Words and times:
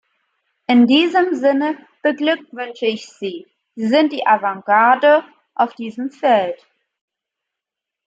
In 0.65 0.87
diesem 0.87 1.35
Sinne 1.35 1.77
beglückwünsche 2.01 2.87
ich 2.87 3.05
Sie 3.07 3.45
Sie 3.75 3.85
sind 3.85 4.11
die 4.13 4.25
Avantgarde 4.25 5.23
auf 5.53 5.75
diesem 5.75 6.09
Feld. 6.09 6.57